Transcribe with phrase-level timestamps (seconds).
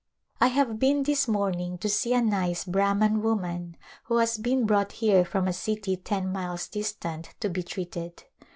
[0.39, 4.93] I have been this morning to see a nice Brahman woman who has been brought
[4.93, 8.23] here from a city ten miles distant to be treated.